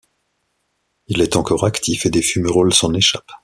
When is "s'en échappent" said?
2.73-3.33